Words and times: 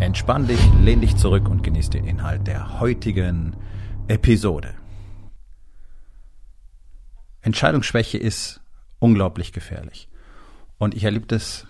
Entspann 0.00 0.48
dich, 0.48 0.60
lehn 0.82 1.02
dich 1.02 1.16
zurück 1.16 1.46
und 1.46 1.62
genieß 1.62 1.90
den 1.90 2.06
Inhalt 2.06 2.46
der 2.46 2.80
heutigen 2.80 3.54
Episode. 4.08 4.74
Entscheidungsschwäche 7.42 8.16
ist 8.16 8.62
unglaublich 8.98 9.52
gefährlich. 9.52 10.08
Und 10.78 10.94
ich 10.94 11.04
erlebe 11.04 11.26
das 11.26 11.66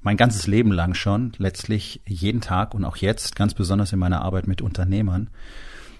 mein 0.00 0.16
ganzes 0.16 0.46
Leben 0.46 0.70
lang 0.70 0.94
schon, 0.94 1.32
letztlich 1.38 2.00
jeden 2.06 2.40
Tag 2.40 2.72
und 2.72 2.84
auch 2.84 2.96
jetzt, 2.96 3.34
ganz 3.34 3.52
besonders 3.52 3.92
in 3.92 3.98
meiner 3.98 4.22
Arbeit 4.22 4.46
mit 4.46 4.62
Unternehmern, 4.62 5.28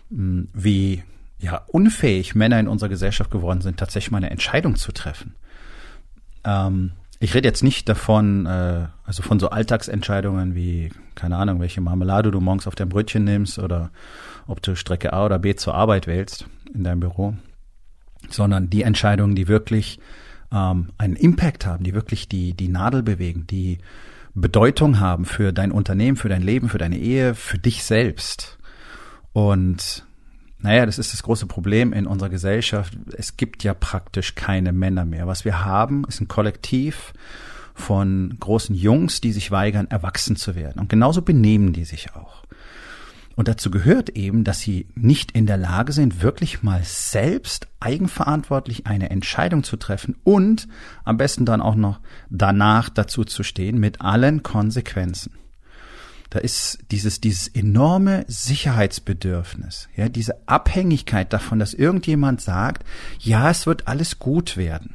wie 0.09 1.03
ja, 1.41 1.65
unfähig 1.67 2.37
Männer 2.37 2.61
in 2.61 2.69
unserer 2.69 2.91
Gesellschaft 2.91 3.33
geworden 3.33 3.61
sind, 3.61 3.79
tatsächlich 3.79 4.13
mal 4.13 4.19
eine 4.19 4.31
Entscheidung 4.31 4.77
zu 4.77 4.93
treffen. 4.93 5.35
Ähm, 6.45 6.93
ich 7.23 7.35
rede 7.35 7.49
jetzt 7.49 7.63
nicht 7.63 7.89
davon, 7.89 8.47
äh, 8.47 8.87
also 9.05 9.23
von 9.23 9.39
so 9.39 9.51
Alltagsentscheidungen 9.51 10.57
wie, 10.57 10.91
keine 11.15 11.37
Ahnung, 11.37 11.61
welche 11.61 11.81
Marmelade 11.81 12.33
du 12.33 12.41
morgens 12.41 12.67
auf 12.67 12.75
dein 12.75 12.89
Brötchen 12.89 13.23
nimmst 13.23 13.61
oder 13.61 13.91
ob 14.49 14.61
du 14.61 14.75
Strecke 14.75 15.13
A 15.13 15.25
oder 15.25 15.39
B 15.39 15.55
zur 15.55 15.75
Arbeit 15.75 16.09
wählst 16.09 16.47
in 16.75 16.83
deinem 16.83 16.99
Büro, 16.99 17.35
sondern 18.29 18.71
die 18.71 18.83
Entscheidungen, 18.83 19.37
die 19.37 19.47
wirklich 19.47 20.01
ähm, 20.51 20.89
einen 20.99 21.15
Impact 21.15 21.65
haben, 21.65 21.85
die 21.85 21.95
wirklich 21.95 22.29
die, 22.29 22.55
die 22.55 22.69
Nadel 22.69 23.05
bewegen, 23.05 23.47
die 23.47 23.79
Bedeutung 24.35 24.99
haben 24.99 25.25
für 25.25 25.53
dein 25.53 25.71
Unternehmen, 25.71 26.17
für 26.17 26.29
dein 26.29 26.43
Leben, 26.43 26.69
für 26.69 26.79
deine 26.79 26.99
Ehe, 26.99 27.37
für 27.37 27.59
dich 27.59 27.85
selbst. 27.85 28.59
Und 29.33 30.05
naja, 30.63 30.87
das 30.87 30.99
ist 30.99 31.13
das 31.13 31.25
große 31.25 31.47
Problem 31.47 31.93
in 31.93 32.07
unserer 32.07 32.31
Gesellschaft. 32.31 32.97
Es 33.17 33.37
gibt 33.37 33.65
ja 33.65 33.75
praktisch 33.75 34.37
keine 34.37 34.73
Männer 34.73 35.05
mehr. 35.05 35.27
Was 35.27 35.45
wir 35.45 35.65
haben, 35.65 36.05
ist 36.05 36.21
ein 36.21 36.29
Kollektiv 36.29 37.13
von 37.75 38.37
großen 38.39 38.75
Jungs, 38.75 39.21
die 39.21 39.33
sich 39.33 39.51
weigern, 39.51 39.89
erwachsen 39.91 40.37
zu 40.37 40.55
werden. 40.55 40.81
Und 40.81 40.89
genauso 40.89 41.23
benehmen 41.23 41.73
die 41.73 41.85
sich 41.85 42.15
auch. 42.15 42.45
Und 43.35 43.49
dazu 43.49 43.71
gehört 43.71 44.11
eben, 44.11 44.45
dass 44.45 44.61
sie 44.61 44.87
nicht 44.95 45.33
in 45.33 45.47
der 45.47 45.57
Lage 45.57 45.93
sind, 45.93 46.23
wirklich 46.23 46.63
mal 46.63 46.83
selbst 46.85 47.67
eigenverantwortlich 47.81 48.87
eine 48.87 49.11
Entscheidung 49.11 49.65
zu 49.65 49.77
treffen 49.77 50.17
und 50.23 50.69
am 51.03 51.17
besten 51.17 51.45
dann 51.45 51.63
auch 51.63 51.75
noch 51.75 51.99
danach 52.31 52.89
dazu 52.89 53.25
zu 53.25 53.43
stehen 53.43 53.81
mit 53.81 54.01
allen 54.01 54.43
Konsequenzen 54.43 55.33
da 56.33 56.39
ist 56.39 56.79
dieses, 56.91 57.21
dieses 57.21 57.47
enorme 57.47 58.25
Sicherheitsbedürfnis, 58.27 59.91
ja, 59.95 60.09
diese 60.09 60.49
Abhängigkeit 60.49 61.31
davon, 61.31 61.59
dass 61.59 61.75
irgendjemand 61.75 62.41
sagt, 62.41 62.87
ja, 63.19 63.51
es 63.51 63.67
wird 63.67 63.87
alles 63.87 64.19
gut 64.19 64.57
werden. 64.57 64.95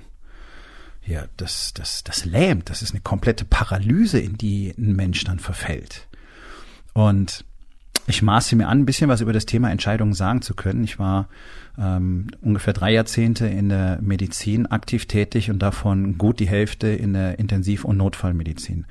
Ja, 1.05 1.25
das, 1.37 1.75
das, 1.75 2.03
das 2.03 2.25
lähmt, 2.25 2.71
das 2.71 2.81
ist 2.81 2.89
eine 2.89 3.01
komplette 3.01 3.45
Paralyse, 3.45 4.19
in 4.19 4.39
die 4.39 4.73
ein 4.79 4.95
Mensch 4.95 5.25
dann 5.25 5.37
verfällt. 5.37 6.07
Und 6.93 7.45
ich 8.07 8.23
maße 8.23 8.55
mir 8.55 8.67
an, 8.67 8.79
ein 8.79 8.85
bisschen 8.87 9.07
was 9.07 9.21
über 9.21 9.31
das 9.31 9.45
Thema 9.45 9.69
Entscheidungen 9.69 10.13
sagen 10.13 10.41
zu 10.41 10.55
können. 10.55 10.83
Ich 10.83 10.97
war 10.97 11.29
ähm, 11.77 12.31
ungefähr 12.41 12.73
drei 12.73 12.93
Jahrzehnte 12.93 13.45
in 13.45 13.69
der 13.69 13.99
Medizin 14.01 14.65
aktiv 14.65 15.05
tätig 15.05 15.51
und 15.51 15.59
davon 15.59 16.17
gut 16.17 16.39
die 16.39 16.49
Hälfte 16.49 16.87
in 16.87 17.13
der 17.13 17.37
Intensiv- 17.37 17.85
und 17.85 17.97
Notfallmedizin. 17.97 18.87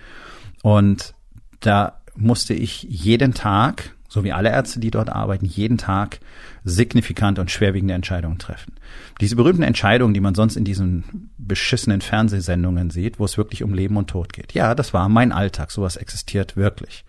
Und 0.62 1.12
da 1.58 2.00
musste 2.16 2.54
ich 2.54 2.82
jeden 2.84 3.34
Tag, 3.34 3.94
so 4.08 4.24
wie 4.24 4.32
alle 4.32 4.50
Ärzte, 4.50 4.80
die 4.80 4.90
dort 4.90 5.08
arbeiten, 5.08 5.46
jeden 5.46 5.78
Tag 5.78 6.20
signifikante 6.64 7.40
und 7.40 7.50
schwerwiegende 7.50 7.94
Entscheidungen 7.94 8.38
treffen. 8.38 8.74
Diese 9.20 9.36
berühmten 9.36 9.62
Entscheidungen, 9.62 10.14
die 10.14 10.20
man 10.20 10.34
sonst 10.34 10.56
in 10.56 10.64
diesen 10.64 11.30
beschissenen 11.38 12.00
Fernsehsendungen 12.00 12.90
sieht, 12.90 13.18
wo 13.18 13.24
es 13.24 13.38
wirklich 13.38 13.62
um 13.62 13.72
Leben 13.72 13.96
und 13.96 14.10
Tod 14.10 14.32
geht. 14.32 14.52
Ja, 14.52 14.74
das 14.74 14.92
war 14.92 15.08
mein 15.08 15.32
Alltag. 15.32 15.70
Sowas 15.70 15.96
existiert 15.96 16.56
wirklich. 16.56 17.04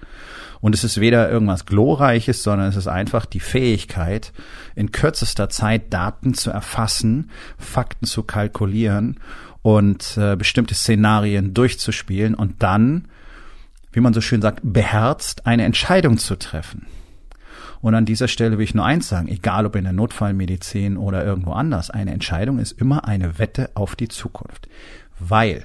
Und 0.61 0.75
es 0.75 0.83
ist 0.83 0.99
weder 0.99 1.29
irgendwas 1.29 1.65
Glorreiches, 1.65 2.43
sondern 2.43 2.67
es 2.67 2.75
ist 2.75 2.87
einfach 2.87 3.25
die 3.25 3.39
Fähigkeit, 3.39 4.31
in 4.75 4.91
kürzester 4.91 5.49
Zeit 5.49 5.93
Daten 5.93 6.33
zu 6.33 6.51
erfassen, 6.51 7.31
Fakten 7.57 8.05
zu 8.05 8.23
kalkulieren 8.23 9.19
und 9.61 10.17
äh, 10.17 10.35
bestimmte 10.35 10.75
Szenarien 10.75 11.53
durchzuspielen 11.53 12.35
und 12.35 12.61
dann 12.63 13.07
wie 13.91 13.99
man 13.99 14.13
so 14.13 14.21
schön 14.21 14.41
sagt, 14.41 14.59
beherzt, 14.63 15.45
eine 15.45 15.63
Entscheidung 15.63 16.17
zu 16.17 16.35
treffen. 16.37 16.87
Und 17.79 17.95
an 17.95 18.05
dieser 18.05 18.27
Stelle 18.27 18.57
will 18.57 18.63
ich 18.63 18.73
nur 18.73 18.85
eins 18.85 19.07
sagen, 19.07 19.27
egal 19.27 19.65
ob 19.65 19.75
in 19.75 19.83
der 19.83 19.93
Notfallmedizin 19.93 20.97
oder 20.97 21.23
irgendwo 21.23 21.51
anders, 21.51 21.89
eine 21.89 22.11
Entscheidung 22.11 22.59
ist 22.59 22.73
immer 22.73 23.07
eine 23.07 23.37
Wette 23.39 23.69
auf 23.75 23.95
die 23.95 24.07
Zukunft. 24.07 24.67
Weil 25.19 25.63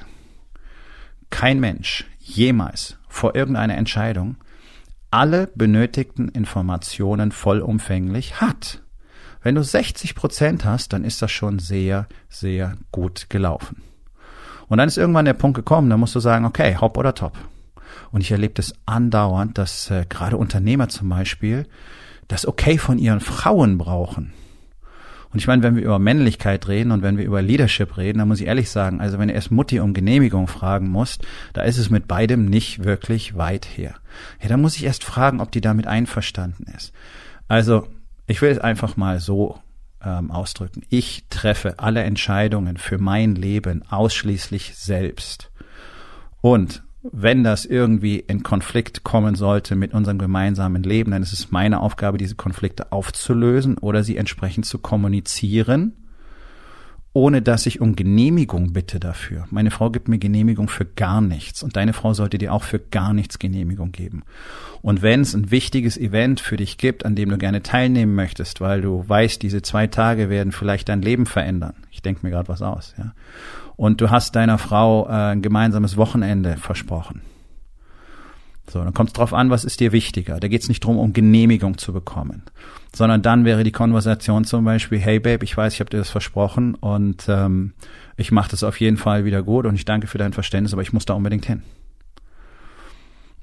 kein 1.31 1.61
Mensch 1.61 2.07
jemals 2.21 2.99
vor 3.09 3.35
irgendeiner 3.35 3.77
Entscheidung 3.77 4.37
alle 5.11 5.49
benötigten 5.55 6.29
Informationen 6.29 7.33
vollumfänglich 7.33 8.41
hat. 8.41 8.83
Wenn 9.43 9.55
du 9.55 9.63
60 9.63 10.15
Prozent 10.15 10.65
hast, 10.65 10.93
dann 10.93 11.05
ist 11.05 11.21
das 11.21 11.31
schon 11.31 11.59
sehr, 11.59 12.07
sehr 12.29 12.77
gut 12.93 13.29
gelaufen. 13.29 13.83
Und 14.69 14.79
dann 14.79 14.89
ist 14.89 14.97
irgendwann 14.97 15.25
der 15.25 15.35
Punkt 15.35 15.57
gekommen, 15.57 15.91
da 15.91 15.97
musst 15.97 16.15
du 16.15 16.21
sagen, 16.21 16.45
okay, 16.45 16.77
hopp 16.81 16.97
oder 16.97 17.15
top. 17.15 17.37
Und 18.13 18.21
ich 18.21 18.31
erlebe 18.31 18.55
das 18.55 18.75
andauernd, 18.87 19.59
dass 19.59 19.91
äh, 19.91 20.07
gerade 20.09 20.37
Unternehmer 20.37 20.89
zum 20.89 21.09
Beispiel 21.09 21.67
das 22.29 22.47
Okay 22.47 22.79
von 22.79 22.99
ihren 22.99 23.21
Frauen 23.21 23.79
brauchen. 23.79 24.33
Und 25.33 25.39
ich 25.39 25.47
meine, 25.47 25.63
wenn 25.63 25.77
wir 25.77 25.83
über 25.83 25.99
Männlichkeit 25.99 26.69
reden 26.69 26.93
und 26.93 27.03
wenn 27.03 27.17
wir 27.17 27.25
über 27.25 27.41
Leadership 27.41 27.97
reden, 27.97 28.19
dann 28.19 28.29
muss 28.29 28.41
ich 28.41 28.47
ehrlich 28.47 28.71
sagen, 28.71 29.01
also 29.01 29.19
wenn 29.19 29.29
du 29.29 29.35
erst 29.35 29.51
Mutti 29.51 29.81
um 29.81 29.95
Genehmigung 29.95 30.47
fragen 30.47 30.89
musst, 30.89 31.27
da 31.55 31.63
ist 31.63 31.79
es 31.79 31.89
mit 31.89 32.07
beidem 32.07 32.45
nicht 32.45 32.85
wirklich 32.85 33.37
weit 33.37 33.65
her. 33.65 33.95
Ja, 34.43 34.49
da 34.51 34.59
muss 34.59 34.77
ich 34.77 34.85
erst 34.85 35.05
fragen, 35.05 35.41
ob 35.41 35.51
die 35.51 35.63
damit 35.63 35.87
einverstanden 35.87 36.67
ist. 36.77 36.93
Also, 37.49 37.89
ich 38.27 38.43
will 38.43 38.51
es 38.51 38.59
einfach 38.59 38.99
mal 38.99 39.21
so 39.21 39.59
ähm, 40.05 40.31
ausdrücken. 40.31 40.83
Ich 40.91 41.25
treffe 41.31 41.79
alle 41.79 42.03
Entscheidungen 42.03 42.77
für 42.77 42.99
mein 42.99 43.35
Leben 43.35 43.83
ausschließlich 43.89 44.75
selbst. 44.77 45.51
Und 46.43 46.83
wenn 47.03 47.43
das 47.43 47.65
irgendwie 47.65 48.21
in 48.21 48.43
Konflikt 48.43 49.03
kommen 49.03 49.35
sollte 49.35 49.75
mit 49.75 49.93
unserem 49.93 50.19
gemeinsamen 50.19 50.83
Leben, 50.83 51.11
dann 51.11 51.23
ist 51.23 51.33
es 51.33 51.51
meine 51.51 51.81
Aufgabe, 51.81 52.19
diese 52.19 52.37
Konflikte 52.37 52.93
aufzulösen 52.93 53.77
oder 53.79 54.05
sie 54.05 54.17
entsprechend 54.17 54.67
zu 54.67 54.79
kommunizieren, 54.79 55.97
ohne 57.13 57.43
dass 57.43 57.67
ich 57.67 57.81
um 57.81 57.97
Genehmigung 57.97 58.73
bitte 58.73 59.01
dafür. 59.01 59.47
Meine 59.51 59.73
Frau 59.73 59.91
gibt 59.91 60.09
mir 60.09 60.19
Genehmigung 60.19 60.69
für 60.69 60.85
gar 60.85 61.21
nichts 61.21 61.63
und 61.63 61.77
deine 61.77 61.93
Frau 61.93 62.15
sollte 62.15 62.39
dir 62.39 62.55
auch 62.55 62.63
für 62.63 62.79
gar 62.79 63.13
nichts 63.13 63.41
Genehmigung 63.41 63.91
geben. 63.91 64.23
Und 64.81 65.03
wenn 65.03 65.21
es 65.21 65.35
ein 65.35 65.51
wichtiges 65.51 65.99
Event 65.99 66.41
für 66.41 66.57
dich 66.57 66.79
gibt, 66.79 67.05
an 67.05 67.17
dem 67.17 67.29
du 67.29 67.37
gerne 67.37 67.63
teilnehmen 67.63 68.15
möchtest, 68.15 68.61
weil 68.61 68.81
du 68.81 69.05
weißt, 69.07 69.43
diese 69.43 69.61
zwei 69.61 69.89
Tage 69.89 70.31
werden 70.31 70.53
vielleicht 70.53 70.89
dein 70.89 71.03
Leben 71.03 71.27
verändern. 71.27 71.75
Ich 71.91 72.01
denke 72.01 72.21
mir 72.25 72.31
gerade 72.31 72.49
was 72.49 72.63
aus, 72.63 72.95
ja 72.97 73.13
und 73.77 74.01
du 74.01 74.11
hast 74.11 74.37
deiner 74.37 74.59
Frau 74.59 75.07
äh, 75.09 75.33
ein 75.33 75.43
gemeinsames 75.43 75.97
Wochenende 75.97 76.57
versprochen. 76.57 77.23
So, 78.71 78.83
dann 78.83 78.95
kommt 78.95 79.11
es 79.11 79.13
drauf 79.13 79.35
an, 79.35 79.51
was 79.51 79.65
ist 79.65 79.81
dir 79.81 79.93
wichtiger. 79.93 80.41
Da 80.41 80.49
geht 80.49 80.63
es 80.63 80.69
nicht 80.69 80.81
drum, 80.85 80.99
um 80.99 81.13
Genehmigung 81.13 81.79
zu 81.79 81.93
bekommen, 81.93 82.43
sondern 82.95 83.21
dann 83.21 83.45
wäre 83.45 83.65
die 83.65 83.73
Konversation 83.73 84.45
zum 84.45 84.65
Beispiel, 84.65 84.99
hey 84.99 85.19
Babe, 85.19 85.45
ich 85.45 85.57
weiß, 85.57 85.75
ich 85.75 85.81
habe 85.81 85.91
dir 85.91 85.99
das 85.99 86.11
versprochen 86.11 86.75
und 86.77 87.27
ähm, 87.29 87.75
ich 88.17 88.31
mache 88.31 88.51
das 88.51 88.63
auf 88.63 88.81
jeden 88.81 88.97
Fall 88.97 89.25
wieder 89.25 89.43
gut 89.43 89.67
und 89.67 89.75
ich 89.75 89.85
danke 89.85 90.07
für 90.07 90.19
dein 90.19 90.33
Verständnis, 90.33 90.73
aber 90.73 90.83
ich 90.83 90.93
muss 90.93 91.05
da 91.05 91.15
unbedingt 91.15 91.45
hin. 91.45 91.63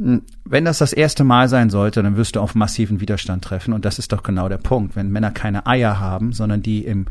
Wenn 0.01 0.63
das 0.63 0.77
das 0.77 0.93
erste 0.93 1.25
Mal 1.25 1.49
sein 1.49 1.69
sollte, 1.69 2.01
dann 2.01 2.15
wirst 2.15 2.37
du 2.37 2.39
auf 2.39 2.55
massiven 2.55 3.01
Widerstand 3.01 3.43
treffen. 3.43 3.73
Und 3.73 3.83
das 3.83 3.99
ist 3.99 4.13
doch 4.13 4.23
genau 4.23 4.47
der 4.47 4.57
Punkt. 4.57 4.95
Wenn 4.95 5.09
Männer 5.09 5.31
keine 5.31 5.67
Eier 5.67 5.99
haben, 5.99 6.31
sondern 6.31 6.61
die 6.61 6.85
im, 6.85 7.07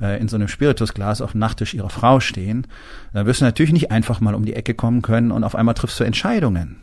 äh, 0.00 0.18
in 0.18 0.26
so 0.26 0.36
einem 0.36 0.48
Spiritusglas 0.48 1.20
auf 1.20 1.32
dem 1.32 1.40
Nachttisch 1.40 1.74
ihrer 1.74 1.90
Frau 1.90 2.18
stehen, 2.18 2.66
dann 3.12 3.26
wirst 3.26 3.42
du 3.42 3.44
natürlich 3.44 3.74
nicht 3.74 3.90
einfach 3.90 4.20
mal 4.20 4.34
um 4.34 4.46
die 4.46 4.54
Ecke 4.54 4.72
kommen 4.72 5.02
können 5.02 5.32
und 5.32 5.44
auf 5.44 5.54
einmal 5.54 5.74
triffst 5.74 6.00
du 6.00 6.04
Entscheidungen. 6.04 6.76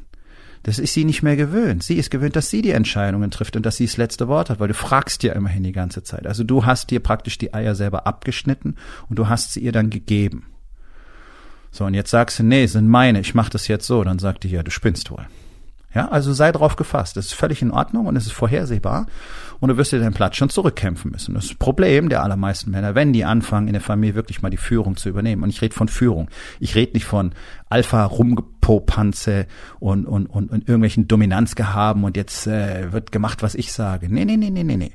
Das 0.62 0.78
ist 0.78 0.94
sie 0.94 1.06
nicht 1.06 1.24
mehr 1.24 1.36
gewöhnt. 1.36 1.82
Sie 1.82 1.96
ist 1.96 2.12
gewöhnt, 2.12 2.36
dass 2.36 2.52
sie 2.52 2.62
die 2.62 2.72
Entscheidungen 2.72 3.32
trifft 3.32 3.56
und 3.56 3.66
dass 3.66 3.78
sie 3.78 3.86
das 3.86 3.98
letzte 3.98 4.28
Wort 4.28 4.52
hat, 4.52 4.60
weil 4.60 4.68
du 4.68 4.76
fragst 4.76 5.24
ja 5.24 5.34
immerhin 5.34 5.64
die 5.64 5.72
ganze 5.72 6.04
Zeit. 6.04 6.28
Also 6.28 6.44
du 6.44 6.66
hast 6.66 6.92
dir 6.92 7.00
praktisch 7.00 7.40
die 7.40 7.56
Eier 7.56 7.74
selber 7.74 8.06
abgeschnitten 8.06 8.76
und 9.10 9.18
du 9.18 9.28
hast 9.28 9.54
sie 9.54 9.62
ihr 9.62 9.72
dann 9.72 9.90
gegeben. 9.90 10.46
So, 11.72 11.86
und 11.86 11.96
jetzt 11.96 12.12
sagst 12.12 12.38
du, 12.38 12.44
nee, 12.44 12.66
sind 12.68 12.88
meine, 12.88 13.20
ich 13.20 13.34
mach 13.34 13.50
das 13.50 13.68
jetzt 13.68 13.88
so. 13.88 14.04
Dann 14.04 14.20
sagt 14.20 14.44
die, 14.44 14.50
ja, 14.50 14.62
du 14.62 14.72
spinnst 14.72 15.10
wohl. 15.10 15.26
Ja, 15.98 16.10
also 16.10 16.32
sei 16.32 16.52
drauf 16.52 16.76
gefasst. 16.76 17.18
Das 17.18 17.26
ist 17.26 17.34
völlig 17.34 17.64
in 17.64 17.72
Ordnung 17.72 18.06
und 18.06 18.16
es 18.16 18.28
ist 18.28 18.34
vorhersehbar. 18.34 19.08
Und 19.60 19.70
du 19.70 19.78
wirst 19.78 19.92
dir 19.92 20.00
deinen 20.00 20.14
Platz 20.14 20.36
schon 20.36 20.52
zurückkämpfen 20.52 21.10
müssen. 21.10 21.34
Das, 21.34 21.48
das 21.48 21.56
Problem 21.56 22.10
der 22.10 22.22
allermeisten 22.22 22.70
Männer, 22.70 22.94
wenn 22.94 23.14
die 23.14 23.26
anfangen, 23.26 23.66
in 23.66 23.74
der 23.74 23.82
Familie 23.82 24.14
wirklich 24.14 24.44
mal 24.44 24.52
die 24.52 24.58
Führung 24.58 24.96
zu 24.96 25.10
übernehmen. 25.10 25.42
Und 25.42 25.50
ich 25.50 25.60
rede 25.60 25.74
von 25.74 25.88
Führung. 25.88 26.30
Ich 26.60 26.76
rede 26.76 26.94
nicht 26.94 27.06
von 27.06 27.32
Alpha-Rumgepopanze 27.70 29.48
und, 29.80 30.06
und, 30.06 30.28
und, 30.28 30.52
und 30.52 30.68
irgendwelchen 30.68 31.08
Dominanzgehaben 31.08 32.04
und 32.04 32.16
jetzt 32.16 32.46
äh, 32.46 32.94
wird 32.94 33.12
gemacht, 33.12 33.42
was 33.42 33.56
ich 33.56 33.74
sage. 33.74 34.08
Nee, 34.08 34.26
nee, 34.26 34.38
nee, 34.38 34.52
nee, 34.52 34.64
nee, 34.64 34.78
nee. 34.78 34.92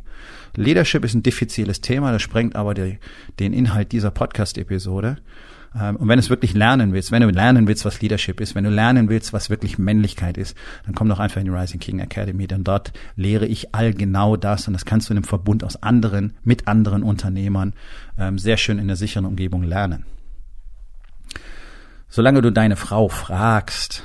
Leadership 0.55 1.05
ist 1.05 1.15
ein 1.15 1.25
diffiziles 1.25 1.81
Thema, 1.81 2.13
das 2.13 2.23
sprengt 2.23 2.55
aber 2.55 2.75
die, 2.75 3.01
den 3.41 3.53
Inhalt 3.53 3.91
dieser 3.91 4.13
Podcast-Episode. 4.13 5.17
Ähm, 5.79 5.97
und 5.97 6.09
wenn 6.09 6.17
du 6.17 6.21
es 6.21 6.31
wirklich 6.31 6.55
lernen 6.55 6.93
willst, 6.93 7.13
wenn 7.13 7.23
du 7.23 7.31
lernen 7.31 7.67
willst, 7.67 7.85
was 7.85 8.01
Leadership 8.01 8.41
ist, 8.41 8.55
wenn 8.55 8.65
du 8.65 8.71
lernen 8.71 9.09
willst, 9.09 9.33
was 9.33 9.51
wirklich 9.51 9.79
Männlichkeit 9.79 10.37
ist, 10.37 10.57
dann 10.85 10.95
komm 10.95 11.09
doch 11.09 11.19
einfach 11.19 11.41
in 11.41 11.47
die 11.47 11.53
Rising 11.53 11.81
King 11.81 12.01
Academy, 12.01 12.47
denn 12.47 12.65
dort 12.65 12.93
lehre 13.17 13.47
ich 13.47 13.75
all 13.75 13.95
genau 13.95 14.37
das 14.37 14.67
und 14.67 14.75
das 14.75 14.85
kannst 14.85 15.09
du 15.09 15.15
in 15.15 15.19
einem 15.19 15.25
Verbund 15.25 15.65
aus 15.65 15.83
anderen, 15.83 16.35
mit 16.45 16.69
anderen 16.69 17.03
Unternehmern 17.03 17.73
ähm, 18.19 18.39
sehr 18.39 18.57
schön 18.57 18.79
in 18.79 18.89
der 18.89 18.97
sicheren 18.97 19.27
Umgebung 19.27 19.63
lernen. 19.63 20.05
Solange 22.09 22.43
du 22.43 22.51
deine 22.51 22.77
Frau 22.77 23.09
fragst, 23.09 24.05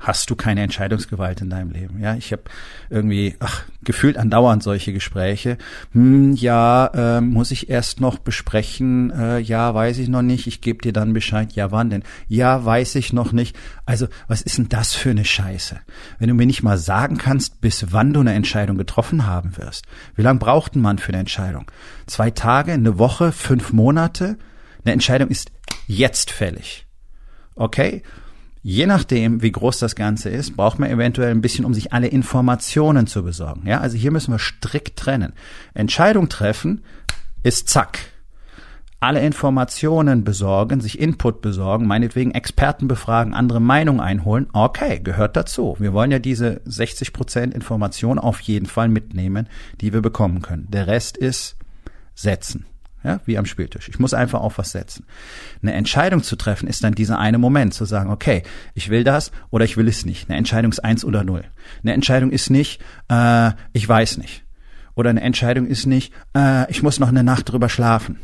hast 0.00 0.30
du 0.30 0.34
keine 0.34 0.62
Entscheidungsgewalt 0.62 1.42
in 1.42 1.50
deinem 1.50 1.70
Leben. 1.70 2.00
Ja, 2.00 2.14
ich 2.14 2.32
habe 2.32 2.42
irgendwie 2.88 3.36
ach, 3.38 3.64
gefühlt 3.84 4.16
andauernd 4.16 4.62
solche 4.62 4.94
Gespräche. 4.94 5.58
Hm, 5.92 6.32
ja, 6.32 6.86
äh, 7.18 7.20
muss 7.20 7.50
ich 7.50 7.68
erst 7.68 8.00
noch 8.00 8.18
besprechen. 8.18 9.10
Äh, 9.10 9.38
ja, 9.40 9.74
weiß 9.74 9.98
ich 9.98 10.08
noch 10.08 10.22
nicht. 10.22 10.46
Ich 10.46 10.62
gebe 10.62 10.80
dir 10.80 10.94
dann 10.94 11.12
Bescheid. 11.12 11.52
Ja, 11.52 11.70
wann 11.70 11.90
denn? 11.90 12.02
Ja, 12.28 12.64
weiß 12.64 12.94
ich 12.94 13.12
noch 13.12 13.32
nicht. 13.32 13.56
Also, 13.84 14.08
was 14.26 14.40
ist 14.40 14.56
denn 14.56 14.70
das 14.70 14.94
für 14.94 15.10
eine 15.10 15.26
Scheiße? 15.26 15.78
Wenn 16.18 16.28
du 16.28 16.34
mir 16.34 16.46
nicht 16.46 16.62
mal 16.62 16.78
sagen 16.78 17.18
kannst, 17.18 17.60
bis 17.60 17.92
wann 17.92 18.14
du 18.14 18.20
eine 18.20 18.32
Entscheidung 18.32 18.78
getroffen 18.78 19.26
haben 19.26 19.58
wirst. 19.58 19.84
Wie 20.16 20.22
lange 20.22 20.38
braucht 20.38 20.74
ein 20.74 20.80
Mann 20.80 20.98
für 20.98 21.08
eine 21.08 21.20
Entscheidung? 21.20 21.70
Zwei 22.06 22.30
Tage, 22.30 22.72
eine 22.72 22.98
Woche, 22.98 23.32
fünf 23.32 23.74
Monate? 23.74 24.38
Eine 24.82 24.94
Entscheidung 24.94 25.28
ist 25.28 25.52
jetzt 25.86 26.30
fällig. 26.30 26.86
Okay? 27.54 28.02
Je 28.62 28.86
nachdem, 28.86 29.40
wie 29.42 29.52
groß 29.52 29.78
das 29.78 29.94
Ganze 29.94 30.28
ist, 30.28 30.56
braucht 30.56 30.78
man 30.78 30.90
eventuell 30.90 31.30
ein 31.30 31.40
bisschen, 31.40 31.64
um 31.64 31.72
sich 31.72 31.92
alle 31.92 32.08
Informationen 32.08 33.06
zu 33.06 33.22
besorgen. 33.22 33.66
Ja, 33.66 33.80
also 33.80 33.96
hier 33.96 34.10
müssen 34.10 34.32
wir 34.32 34.38
strikt 34.38 34.98
trennen. 34.98 35.32
Entscheidung 35.72 36.28
treffen 36.28 36.82
ist 37.42 37.68
zack. 37.68 37.98
Alle 39.02 39.20
Informationen 39.24 40.24
besorgen, 40.24 40.82
sich 40.82 41.00
Input 41.00 41.40
besorgen, 41.40 41.86
meinetwegen 41.86 42.32
Experten 42.32 42.86
befragen, 42.86 43.32
andere 43.32 43.58
Meinungen 43.58 44.00
einholen. 44.00 44.48
Okay, 44.52 45.00
gehört 45.02 45.36
dazu. 45.36 45.74
Wir 45.78 45.94
wollen 45.94 46.10
ja 46.10 46.18
diese 46.18 46.60
60 46.66 47.14
Prozent 47.14 47.54
Information 47.54 48.18
auf 48.18 48.40
jeden 48.40 48.66
Fall 48.66 48.90
mitnehmen, 48.90 49.48
die 49.80 49.94
wir 49.94 50.02
bekommen 50.02 50.42
können. 50.42 50.66
Der 50.68 50.86
Rest 50.86 51.16
ist 51.16 51.56
setzen. 52.14 52.66
Ja, 53.02 53.20
wie 53.24 53.38
am 53.38 53.46
Spieltisch. 53.46 53.88
Ich 53.88 53.98
muss 53.98 54.12
einfach 54.12 54.40
auf 54.40 54.58
was 54.58 54.72
setzen. 54.72 55.06
Eine 55.62 55.72
Entscheidung 55.72 56.22
zu 56.22 56.36
treffen 56.36 56.68
ist 56.68 56.84
dann 56.84 56.94
dieser 56.94 57.18
eine 57.18 57.38
Moment, 57.38 57.72
zu 57.72 57.86
sagen, 57.86 58.10
okay, 58.10 58.42
ich 58.74 58.90
will 58.90 59.04
das 59.04 59.32
oder 59.48 59.64
ich 59.64 59.78
will 59.78 59.88
es 59.88 60.04
nicht. 60.04 60.28
Eine 60.28 60.36
Entscheidung 60.36 60.70
ist 60.70 60.84
eins 60.84 61.04
oder 61.04 61.24
null. 61.24 61.44
Eine 61.82 61.94
Entscheidung 61.94 62.30
ist 62.30 62.50
nicht, 62.50 62.82
äh, 63.08 63.52
ich 63.72 63.88
weiß 63.88 64.18
nicht. 64.18 64.44
Oder 64.94 65.10
eine 65.10 65.22
Entscheidung 65.22 65.66
ist 65.66 65.86
nicht, 65.86 66.12
äh, 66.36 66.70
ich 66.70 66.82
muss 66.82 67.00
noch 67.00 67.08
eine 67.08 67.24
Nacht 67.24 67.50
drüber 67.50 67.70
schlafen. 67.70 68.18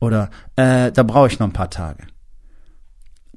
Oder 0.00 0.28
äh, 0.56 0.92
da 0.92 1.02
brauche 1.02 1.28
ich 1.28 1.38
noch 1.38 1.46
ein 1.46 1.54
paar 1.54 1.70
Tage. 1.70 2.04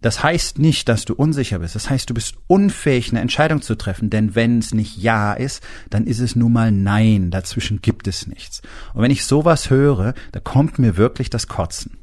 Das 0.03 0.21
heißt 0.21 0.59
nicht, 0.59 0.89
dass 0.89 1.05
du 1.05 1.13
unsicher 1.13 1.59
bist. 1.59 1.75
Das 1.75 1.89
heißt, 1.89 2.09
du 2.09 2.13
bist 2.13 2.35
unfähig, 2.47 3.11
eine 3.11 3.21
Entscheidung 3.21 3.61
zu 3.61 3.75
treffen. 3.75 4.09
Denn 4.09 4.35
wenn 4.35 4.59
es 4.59 4.73
nicht 4.73 4.97
Ja 4.97 5.31
ist, 5.31 5.63
dann 5.89 6.05
ist 6.05 6.19
es 6.19 6.35
nun 6.35 6.51
mal 6.51 6.73
Nein. 6.73 7.31
Dazwischen 7.31 7.81
gibt 7.81 8.09
es 8.09 8.27
nichts. 8.27 8.61
Und 8.94 9.01
wenn 9.01 9.11
ich 9.11 9.23
sowas 9.23 9.69
höre, 9.69 10.13
da 10.33 10.41
kommt 10.41 10.77
mir 10.77 10.97
wirklich 10.97 11.29
das 11.29 11.47
Kotzen. 11.47 11.97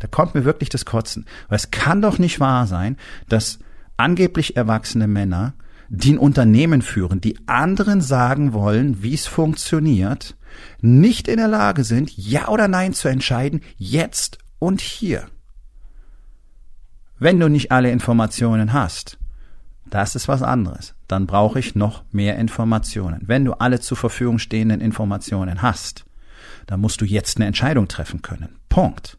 Da 0.00 0.08
kommt 0.08 0.34
mir 0.34 0.44
wirklich 0.44 0.68
das 0.68 0.84
Kotzen. 0.84 1.26
Weil 1.48 1.56
es 1.56 1.70
kann 1.70 2.02
doch 2.02 2.18
nicht 2.18 2.40
wahr 2.40 2.66
sein, 2.66 2.96
dass 3.28 3.60
angeblich 3.96 4.56
erwachsene 4.56 5.06
Männer, 5.06 5.54
die 5.88 6.14
ein 6.14 6.18
Unternehmen 6.18 6.82
führen, 6.82 7.20
die 7.20 7.38
anderen 7.46 8.00
sagen 8.00 8.52
wollen, 8.52 9.00
wie 9.04 9.14
es 9.14 9.28
funktioniert, 9.28 10.36
nicht 10.80 11.28
in 11.28 11.36
der 11.36 11.46
Lage 11.46 11.84
sind, 11.84 12.10
Ja 12.16 12.48
oder 12.48 12.66
Nein 12.66 12.94
zu 12.94 13.06
entscheiden, 13.06 13.60
jetzt 13.76 14.38
und 14.58 14.80
hier. 14.80 15.28
Wenn 17.18 17.40
du 17.40 17.48
nicht 17.48 17.72
alle 17.72 17.90
Informationen 17.90 18.72
hast, 18.72 19.18
das 19.90 20.14
ist 20.14 20.28
was 20.28 20.42
anderes. 20.42 20.94
Dann 21.08 21.26
brauche 21.26 21.58
ich 21.58 21.74
noch 21.74 22.04
mehr 22.12 22.36
Informationen. 22.36 23.22
Wenn 23.26 23.44
du 23.44 23.54
alle 23.54 23.80
zur 23.80 23.96
Verfügung 23.96 24.38
stehenden 24.38 24.80
Informationen 24.80 25.62
hast, 25.62 26.04
dann 26.66 26.80
musst 26.80 27.00
du 27.00 27.04
jetzt 27.04 27.36
eine 27.38 27.46
Entscheidung 27.46 27.88
treffen 27.88 28.22
können. 28.22 28.56
Punkt. 28.68 29.18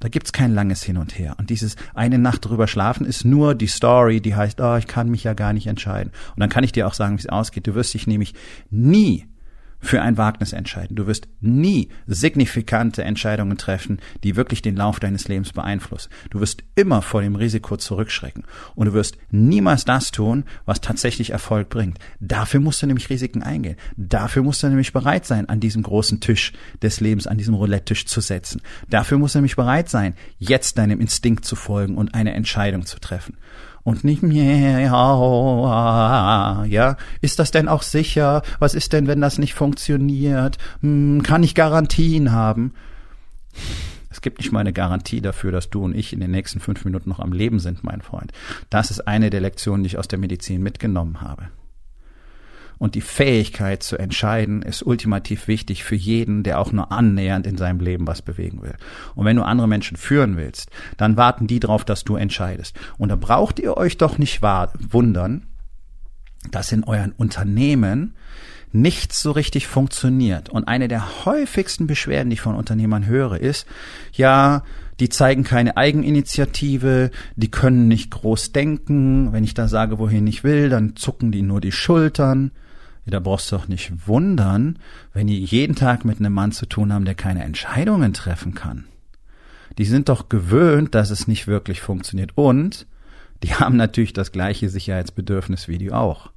Da 0.00 0.08
gibt's 0.08 0.32
kein 0.32 0.52
langes 0.52 0.82
Hin 0.82 0.96
und 0.96 1.16
Her. 1.16 1.36
Und 1.38 1.48
dieses 1.48 1.76
eine 1.94 2.18
Nacht 2.18 2.44
drüber 2.44 2.66
schlafen 2.66 3.06
ist 3.06 3.24
nur 3.24 3.54
die 3.54 3.68
Story, 3.68 4.20
die 4.20 4.34
heißt, 4.34 4.60
oh, 4.60 4.76
ich 4.76 4.88
kann 4.88 5.08
mich 5.08 5.22
ja 5.22 5.32
gar 5.32 5.52
nicht 5.52 5.68
entscheiden. 5.68 6.12
Und 6.34 6.40
dann 6.40 6.50
kann 6.50 6.64
ich 6.64 6.72
dir 6.72 6.88
auch 6.88 6.94
sagen, 6.94 7.16
wie 7.16 7.20
es 7.20 7.28
ausgeht. 7.28 7.68
Du 7.68 7.76
wirst 7.76 7.94
dich 7.94 8.08
nämlich 8.08 8.34
nie 8.68 9.28
für 9.82 10.00
ein 10.00 10.16
Wagnis 10.16 10.52
entscheiden. 10.52 10.96
Du 10.96 11.06
wirst 11.06 11.28
nie 11.40 11.88
signifikante 12.06 13.02
Entscheidungen 13.02 13.58
treffen, 13.58 13.98
die 14.22 14.36
wirklich 14.36 14.62
den 14.62 14.76
Lauf 14.76 15.00
deines 15.00 15.26
Lebens 15.26 15.52
beeinflussen. 15.52 16.08
Du 16.30 16.40
wirst 16.40 16.62
immer 16.76 17.02
vor 17.02 17.20
dem 17.20 17.34
Risiko 17.34 17.76
zurückschrecken. 17.76 18.44
Und 18.76 18.86
du 18.86 18.92
wirst 18.94 19.18
niemals 19.30 19.84
das 19.84 20.12
tun, 20.12 20.44
was 20.64 20.80
tatsächlich 20.80 21.30
Erfolg 21.30 21.68
bringt. 21.68 21.98
Dafür 22.20 22.60
musst 22.60 22.80
du 22.80 22.86
nämlich 22.86 23.10
Risiken 23.10 23.42
eingehen. 23.42 23.76
Dafür 23.96 24.44
musst 24.44 24.62
du 24.62 24.68
nämlich 24.68 24.92
bereit 24.92 25.26
sein, 25.26 25.48
an 25.48 25.60
diesem 25.60 25.82
großen 25.82 26.20
Tisch 26.20 26.52
des 26.80 27.00
Lebens, 27.00 27.26
an 27.26 27.36
diesem 27.36 27.54
Roulette-Tisch 27.54 28.06
zu 28.06 28.20
setzen. 28.20 28.62
Dafür 28.88 29.18
musst 29.18 29.34
du 29.34 29.40
nämlich 29.40 29.56
bereit 29.56 29.88
sein, 29.88 30.14
jetzt 30.38 30.78
deinem 30.78 31.00
Instinkt 31.00 31.44
zu 31.44 31.56
folgen 31.56 31.96
und 31.96 32.14
eine 32.14 32.34
Entscheidung 32.34 32.86
zu 32.86 33.00
treffen 33.00 33.36
und 33.84 34.04
nicht 34.04 34.22
mehr, 34.22 34.80
ja, 34.80 36.96
ist 37.20 37.38
das 37.38 37.50
denn 37.50 37.68
auch 37.68 37.82
sicher? 37.82 38.42
Was 38.58 38.74
ist 38.74 38.92
denn, 38.92 39.06
wenn 39.06 39.20
das 39.20 39.38
nicht 39.38 39.54
funktioniert? 39.54 40.58
Hm, 40.80 41.22
kann 41.22 41.42
ich 41.42 41.54
Garantien 41.54 42.32
haben? 42.32 42.74
Es 44.10 44.20
gibt 44.20 44.38
nicht 44.38 44.52
mal 44.52 44.60
eine 44.60 44.72
Garantie 44.72 45.20
dafür, 45.20 45.52
dass 45.52 45.70
du 45.70 45.84
und 45.84 45.96
ich 45.96 46.12
in 46.12 46.20
den 46.20 46.30
nächsten 46.30 46.60
fünf 46.60 46.84
Minuten 46.84 47.08
noch 47.08 47.18
am 47.18 47.32
Leben 47.32 47.58
sind, 47.58 47.82
mein 47.82 48.02
Freund. 48.02 48.32
Das 48.70 48.90
ist 48.90 49.08
eine 49.08 49.30
der 49.30 49.40
Lektionen, 49.40 49.82
die 49.82 49.88
ich 49.88 49.98
aus 49.98 50.08
der 50.08 50.18
Medizin 50.18 50.62
mitgenommen 50.62 51.22
habe. 51.22 51.48
Und 52.82 52.96
die 52.96 53.00
Fähigkeit 53.00 53.84
zu 53.84 53.96
entscheiden 53.96 54.60
ist 54.60 54.82
ultimativ 54.82 55.46
wichtig 55.46 55.84
für 55.84 55.94
jeden, 55.94 56.42
der 56.42 56.58
auch 56.58 56.72
nur 56.72 56.90
annähernd 56.90 57.46
in 57.46 57.56
seinem 57.56 57.78
Leben 57.78 58.08
was 58.08 58.22
bewegen 58.22 58.60
will. 58.60 58.74
Und 59.14 59.24
wenn 59.24 59.36
du 59.36 59.44
andere 59.44 59.68
Menschen 59.68 59.96
führen 59.96 60.36
willst, 60.36 60.68
dann 60.96 61.16
warten 61.16 61.46
die 61.46 61.60
darauf, 61.60 61.84
dass 61.84 62.02
du 62.02 62.16
entscheidest. 62.16 62.76
Und 62.98 63.10
da 63.10 63.14
braucht 63.14 63.60
ihr 63.60 63.76
euch 63.76 63.98
doch 63.98 64.18
nicht 64.18 64.42
wundern, 64.42 65.46
dass 66.50 66.72
in 66.72 66.82
euren 66.82 67.12
Unternehmen 67.12 68.16
nichts 68.72 69.22
so 69.22 69.30
richtig 69.30 69.68
funktioniert. 69.68 70.48
Und 70.48 70.66
eine 70.66 70.88
der 70.88 71.24
häufigsten 71.24 71.86
Beschwerden, 71.86 72.30
die 72.30 72.34
ich 72.34 72.40
von 72.40 72.56
Unternehmern 72.56 73.06
höre, 73.06 73.38
ist, 73.38 73.64
ja, 74.12 74.64
die 74.98 75.08
zeigen 75.08 75.44
keine 75.44 75.76
Eigeninitiative, 75.76 77.12
die 77.36 77.50
können 77.52 77.86
nicht 77.86 78.10
groß 78.10 78.50
denken. 78.50 79.32
Wenn 79.32 79.44
ich 79.44 79.54
da 79.54 79.68
sage, 79.68 80.00
wohin 80.00 80.26
ich 80.26 80.42
will, 80.42 80.68
dann 80.68 80.96
zucken 80.96 81.30
die 81.30 81.42
nur 81.42 81.60
die 81.60 81.70
Schultern. 81.70 82.50
Da 83.04 83.18
brauchst 83.18 83.50
du 83.50 83.56
doch 83.56 83.68
nicht 83.68 84.06
wundern, 84.06 84.78
wenn 85.12 85.26
die 85.26 85.44
jeden 85.44 85.74
Tag 85.74 86.04
mit 86.04 86.20
einem 86.20 86.32
Mann 86.32 86.52
zu 86.52 86.66
tun 86.66 86.92
haben, 86.92 87.04
der 87.04 87.16
keine 87.16 87.42
Entscheidungen 87.42 88.12
treffen 88.12 88.54
kann. 88.54 88.84
Die 89.78 89.84
sind 89.84 90.08
doch 90.08 90.28
gewöhnt, 90.28 90.94
dass 90.94 91.10
es 91.10 91.26
nicht 91.26 91.46
wirklich 91.46 91.80
funktioniert. 91.80 92.32
Und 92.36 92.86
die 93.42 93.54
haben 93.54 93.76
natürlich 93.76 94.12
das 94.12 94.32
gleiche 94.32 94.68
Sicherheitsbedürfnis 94.68 95.68
wie 95.68 95.78
du 95.78 95.92
auch. 95.92 96.30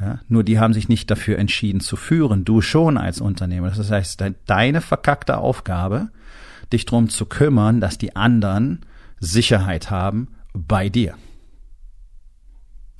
Ja, 0.00 0.20
nur 0.28 0.44
die 0.44 0.60
haben 0.60 0.74
sich 0.74 0.88
nicht 0.88 1.10
dafür 1.10 1.38
entschieden 1.38 1.80
zu 1.80 1.96
führen. 1.96 2.44
Du 2.44 2.60
schon 2.60 2.96
als 2.96 3.20
Unternehmer. 3.20 3.70
Das 3.70 3.90
heißt, 3.90 4.22
deine 4.46 4.80
verkackte 4.80 5.38
Aufgabe, 5.38 6.10
dich 6.72 6.86
drum 6.86 7.08
zu 7.08 7.26
kümmern, 7.26 7.80
dass 7.80 7.98
die 7.98 8.14
anderen 8.14 8.80
Sicherheit 9.18 9.90
haben 9.90 10.28
bei 10.54 10.88
dir. 10.88 11.14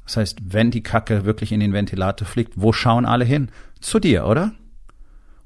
Das 0.08 0.16
heißt, 0.16 0.38
wenn 0.54 0.70
die 0.70 0.82
Kacke 0.82 1.26
wirklich 1.26 1.52
in 1.52 1.60
den 1.60 1.74
Ventilator 1.74 2.26
fliegt, 2.26 2.54
wo 2.56 2.72
schauen 2.72 3.04
alle 3.04 3.26
hin? 3.26 3.50
Zu 3.78 3.98
dir, 4.00 4.24
oder? 4.24 4.52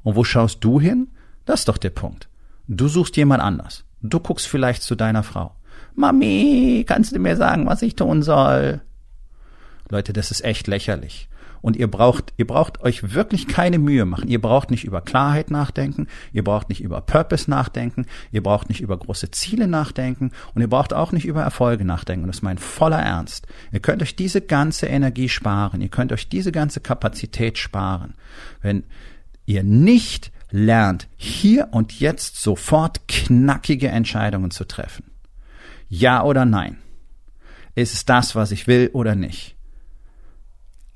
Und 0.04 0.14
wo 0.14 0.22
schaust 0.22 0.62
du 0.62 0.78
hin? 0.78 1.08
Das 1.44 1.62
ist 1.62 1.68
doch 1.68 1.78
der 1.78 1.90
Punkt. 1.90 2.28
Du 2.68 2.86
suchst 2.86 3.16
jemand 3.16 3.42
anders. 3.42 3.82
Du 4.02 4.20
guckst 4.20 4.46
vielleicht 4.46 4.84
zu 4.84 4.94
deiner 4.94 5.24
Frau. 5.24 5.56
Mami, 5.96 6.84
kannst 6.86 7.10
du 7.10 7.18
mir 7.18 7.36
sagen, 7.36 7.66
was 7.66 7.82
ich 7.82 7.96
tun 7.96 8.22
soll? 8.22 8.82
Leute, 9.88 10.12
das 10.12 10.30
ist 10.30 10.44
echt 10.44 10.68
lächerlich. 10.68 11.28
Und 11.62 11.76
ihr 11.76 11.90
braucht, 11.90 12.34
ihr 12.36 12.46
braucht 12.46 12.82
euch 12.82 13.14
wirklich 13.14 13.46
keine 13.46 13.78
Mühe 13.78 14.04
machen. 14.04 14.28
Ihr 14.28 14.40
braucht 14.40 14.70
nicht 14.70 14.84
über 14.84 15.00
Klarheit 15.00 15.50
nachdenken. 15.50 16.08
Ihr 16.32 16.44
braucht 16.44 16.68
nicht 16.68 16.82
über 16.82 17.00
Purpose 17.00 17.48
nachdenken. 17.48 18.06
Ihr 18.32 18.42
braucht 18.42 18.68
nicht 18.68 18.80
über 18.80 18.98
große 18.98 19.30
Ziele 19.30 19.68
nachdenken. 19.68 20.32
Und 20.54 20.60
ihr 20.60 20.68
braucht 20.68 20.92
auch 20.92 21.12
nicht 21.12 21.24
über 21.24 21.42
Erfolge 21.42 21.84
nachdenken. 21.84 22.24
Und 22.24 22.28
das 22.28 22.38
ist 22.38 22.42
mein 22.42 22.58
voller 22.58 23.00
Ernst. 23.00 23.46
Ihr 23.70 23.80
könnt 23.80 24.02
euch 24.02 24.16
diese 24.16 24.40
ganze 24.40 24.86
Energie 24.86 25.28
sparen. 25.28 25.80
Ihr 25.80 25.88
könnt 25.88 26.12
euch 26.12 26.28
diese 26.28 26.52
ganze 26.52 26.80
Kapazität 26.80 27.58
sparen. 27.58 28.14
Wenn 28.60 28.82
ihr 29.46 29.62
nicht 29.62 30.32
lernt, 30.50 31.08
hier 31.16 31.68
und 31.70 31.98
jetzt 31.98 32.36
sofort 32.42 33.06
knackige 33.08 33.88
Entscheidungen 33.88 34.50
zu 34.50 34.64
treffen. 34.64 35.04
Ja 35.88 36.24
oder 36.24 36.44
nein? 36.44 36.78
Ist 37.74 37.94
es 37.94 38.04
das, 38.04 38.34
was 38.34 38.50
ich 38.50 38.66
will 38.66 38.90
oder 38.92 39.14
nicht? 39.14 39.56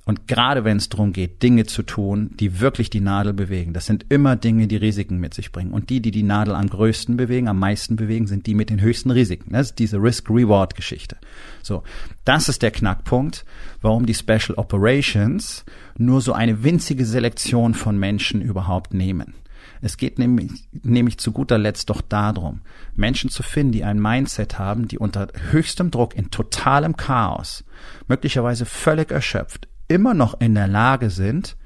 Und 0.08 0.28
gerade 0.28 0.62
wenn 0.62 0.76
es 0.76 0.88
darum 0.88 1.12
geht, 1.12 1.42
Dinge 1.42 1.66
zu 1.66 1.82
tun, 1.82 2.30
die 2.38 2.60
wirklich 2.60 2.90
die 2.90 3.00
Nadel 3.00 3.32
bewegen, 3.32 3.72
das 3.72 3.86
sind 3.86 4.06
immer 4.08 4.36
Dinge, 4.36 4.68
die 4.68 4.76
Risiken 4.76 5.18
mit 5.18 5.34
sich 5.34 5.50
bringen. 5.50 5.72
Und 5.72 5.90
die, 5.90 6.00
die 6.00 6.12
die 6.12 6.22
Nadel 6.22 6.54
am 6.54 6.68
größten 6.68 7.16
bewegen, 7.16 7.48
am 7.48 7.58
meisten 7.58 7.96
bewegen, 7.96 8.28
sind 8.28 8.46
die 8.46 8.54
mit 8.54 8.70
den 8.70 8.80
höchsten 8.80 9.10
Risiken. 9.10 9.52
Das 9.52 9.70
ist 9.70 9.80
diese 9.80 10.00
Risk-Reward-Geschichte. 10.00 11.16
So, 11.60 11.82
das 12.24 12.48
ist 12.48 12.62
der 12.62 12.70
Knackpunkt, 12.70 13.44
warum 13.82 14.06
die 14.06 14.14
Special 14.14 14.54
Operations 14.56 15.64
nur 15.98 16.20
so 16.20 16.32
eine 16.32 16.62
winzige 16.62 17.04
Selektion 17.04 17.74
von 17.74 17.98
Menschen 17.98 18.40
überhaupt 18.40 18.94
nehmen. 18.94 19.34
Es 19.82 19.96
geht 19.96 20.20
nämlich, 20.20 20.68
nämlich 20.84 21.18
zu 21.18 21.32
guter 21.32 21.58
Letzt 21.58 21.90
doch 21.90 22.00
darum, 22.00 22.60
Menschen 22.94 23.28
zu 23.28 23.42
finden, 23.42 23.72
die 23.72 23.82
ein 23.82 24.00
Mindset 24.00 24.56
haben, 24.56 24.86
die 24.86 24.98
unter 24.98 25.26
höchstem 25.50 25.90
Druck, 25.90 26.14
in 26.14 26.30
totalem 26.30 26.96
Chaos, 26.96 27.64
möglicherweise 28.06 28.66
völlig 28.66 29.10
erschöpft, 29.10 29.66
immer 29.88 30.14
noch 30.14 30.40
in 30.40 30.54
der 30.54 30.68
Lage 30.68 31.10
sind, 31.10 31.56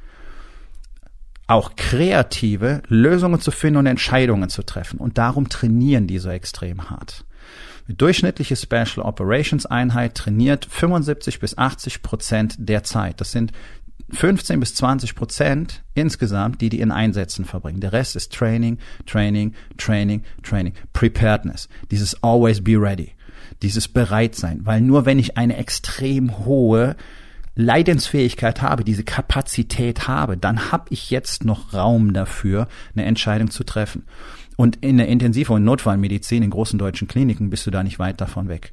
auch 1.46 1.74
kreative 1.74 2.82
Lösungen 2.86 3.40
zu 3.40 3.50
finden 3.50 3.78
und 3.78 3.86
Entscheidungen 3.86 4.48
zu 4.48 4.62
treffen. 4.62 4.98
Und 4.98 5.18
darum 5.18 5.48
trainieren 5.48 6.06
die 6.06 6.18
so 6.18 6.30
extrem 6.30 6.90
hart. 6.90 7.24
Die 7.88 7.96
durchschnittliche 7.96 8.54
Special 8.54 9.04
Operations 9.04 9.66
Einheit 9.66 10.14
trainiert 10.14 10.64
75 10.64 11.40
bis 11.40 11.58
80 11.58 12.02
Prozent 12.02 12.54
der 12.58 12.84
Zeit. 12.84 13.20
Das 13.20 13.32
sind 13.32 13.50
15 14.12 14.60
bis 14.60 14.76
20 14.76 15.16
Prozent 15.16 15.82
insgesamt, 15.94 16.60
die 16.60 16.68
die 16.68 16.80
in 16.80 16.92
Einsätzen 16.92 17.44
verbringen. 17.44 17.80
Der 17.80 17.92
Rest 17.92 18.14
ist 18.14 18.32
Training, 18.32 18.78
Training, 19.06 19.54
Training, 19.76 20.22
Training. 20.44 20.74
Preparedness. 20.92 21.68
Dieses 21.90 22.22
always 22.22 22.62
be 22.62 22.80
ready. 22.80 23.12
Dieses 23.62 23.88
Bereitsein. 23.88 24.60
Weil 24.64 24.80
nur 24.80 25.04
wenn 25.04 25.18
ich 25.18 25.36
eine 25.36 25.56
extrem 25.56 26.44
hohe 26.44 26.94
Leidensfähigkeit 27.54 28.62
habe, 28.62 28.84
diese 28.84 29.04
Kapazität 29.04 30.08
habe, 30.08 30.36
dann 30.36 30.70
habe 30.72 30.86
ich 30.90 31.10
jetzt 31.10 31.44
noch 31.44 31.74
Raum 31.74 32.12
dafür, 32.12 32.68
eine 32.94 33.04
Entscheidung 33.04 33.50
zu 33.50 33.64
treffen. 33.64 34.04
Und 34.56 34.76
in 34.76 34.98
der 34.98 35.08
Intensiv- 35.08 35.50
und 35.50 35.64
Notfallmedizin 35.64 36.42
in 36.42 36.50
großen 36.50 36.78
deutschen 36.78 37.08
Kliniken 37.08 37.50
bist 37.50 37.66
du 37.66 37.70
da 37.70 37.82
nicht 37.82 37.98
weit 37.98 38.20
davon 38.20 38.48
weg. 38.48 38.72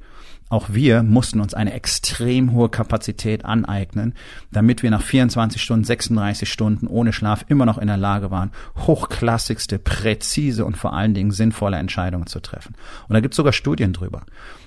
Auch 0.50 0.70
wir 0.70 1.04
mussten 1.04 1.42
uns 1.42 1.54
eine 1.54 1.74
extrem 1.74 2.54
hohe 2.54 2.70
Kapazität 2.70 3.44
aneignen, 3.44 4.13
damit 4.51 4.82
wir 4.82 4.89
nach 4.89 5.01
24 5.01 5.62
Stunden, 5.62 5.84
36 5.84 6.50
Stunden 6.50 6.88
ohne 6.88 7.12
Schlaf 7.12 7.46
immer 7.50 7.66
noch 7.66 7.77
in 7.77 7.88
der 7.88 7.98
Lage 7.98 8.32
waren, 8.32 8.51
hochklassigste, 8.77 9.77
präzise 9.77 10.63
und 10.63 10.77
vor 10.77 10.94
allen 10.94 11.13
Dingen 11.13 11.32
sinnvolle 11.32 11.77
Entscheidungen 11.77 12.27
zu 12.27 12.39
treffen. 12.39 12.75
Und 13.10 13.13
da 13.13 13.20
gibt 13.20 13.34
es 13.34 13.38
sogar 13.38 13.51
Studien 13.51 13.92
drüber. 13.92 14.24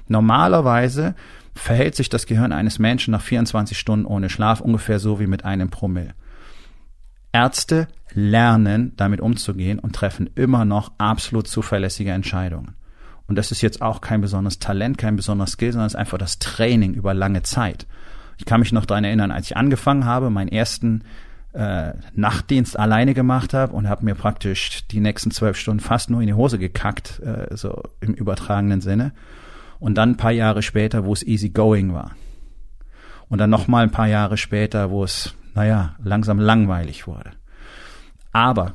Normalerweise 0.06 1.14
verhält 1.54 1.96
sich 1.96 2.10
das 2.10 2.26
Gehirn 2.26 2.52
eines 2.52 2.78
Menschen 2.78 3.12
nach 3.12 3.22
24 3.22 3.78
Stunden 3.78 4.04
ohne 4.04 4.28
Schlaf 4.28 4.60
ungefähr 4.60 4.98
so 4.98 5.18
wie 5.18 5.26
mit 5.26 5.44
einem 5.46 5.70
Promille. 5.70 6.14
Ärzte 7.32 7.88
lernen, 8.12 8.92
damit 8.96 9.20
umzugehen 9.20 9.78
und 9.78 9.94
treffen 9.94 10.28
immer 10.34 10.64
noch 10.64 10.92
absolut 10.98 11.46
zuverlässige 11.46 12.10
Entscheidungen. 12.10 12.74
Und 13.30 13.36
das 13.36 13.52
ist 13.52 13.62
jetzt 13.62 13.80
auch 13.80 14.00
kein 14.00 14.20
besonderes 14.22 14.58
Talent, 14.58 14.98
kein 14.98 15.14
besonderes 15.14 15.52
Skill, 15.52 15.70
sondern 15.70 15.86
es 15.86 15.94
ist 15.94 16.00
einfach 16.00 16.18
das 16.18 16.40
Training 16.40 16.94
über 16.94 17.14
lange 17.14 17.44
Zeit. 17.44 17.86
Ich 18.38 18.44
kann 18.44 18.58
mich 18.58 18.72
noch 18.72 18.86
daran 18.86 19.04
erinnern, 19.04 19.30
als 19.30 19.46
ich 19.46 19.56
angefangen 19.56 20.04
habe, 20.04 20.30
meinen 20.30 20.48
ersten 20.48 21.04
äh, 21.52 21.92
Nachtdienst 22.12 22.76
alleine 22.76 23.14
gemacht 23.14 23.54
habe 23.54 23.72
und 23.72 23.88
habe 23.88 24.04
mir 24.04 24.16
praktisch 24.16 24.84
die 24.88 24.98
nächsten 24.98 25.30
zwölf 25.30 25.56
Stunden 25.56 25.78
fast 25.78 26.10
nur 26.10 26.20
in 26.22 26.26
die 26.26 26.34
Hose 26.34 26.58
gekackt, 26.58 27.20
äh, 27.20 27.56
so 27.56 27.84
im 28.00 28.14
übertragenen 28.14 28.80
Sinne. 28.80 29.12
Und 29.78 29.94
dann 29.94 30.10
ein 30.10 30.16
paar 30.16 30.32
Jahre 30.32 30.60
später, 30.60 31.04
wo 31.04 31.12
es 31.12 31.22
easy 31.22 31.50
going 31.50 31.94
war. 31.94 32.16
Und 33.28 33.38
dann 33.38 33.48
noch 33.50 33.68
mal 33.68 33.84
ein 33.84 33.92
paar 33.92 34.08
Jahre 34.08 34.38
später, 34.38 34.90
wo 34.90 35.04
es, 35.04 35.36
naja, 35.54 35.94
langsam 36.02 36.40
langweilig 36.40 37.06
wurde. 37.06 37.30
Aber 38.32 38.72